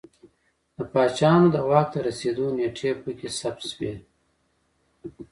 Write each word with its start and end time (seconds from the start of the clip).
د 0.75 0.77
پاچاهانو 0.91 1.47
د 1.55 1.57
واک 1.69 1.87
ته 1.93 1.99
رسېدو 2.07 2.45
نېټې 2.57 2.91
په 3.01 3.09
کې 3.17 3.27
ثبت 3.39 3.61
شوې 3.71 3.93